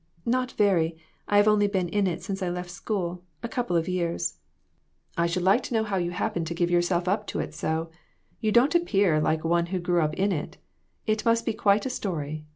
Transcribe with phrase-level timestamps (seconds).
[0.25, 0.97] "Not very.
[1.27, 4.39] I have only been in it since I left school a couple of years.""
[5.15, 6.55] I should like to know how you happened to WITHOUT ARE DOGS.
[6.55, 7.91] 2/3 give yourself up to it so.
[8.39, 10.57] You don't appear like one who grew up in it.
[11.05, 12.47] It must be quite a story.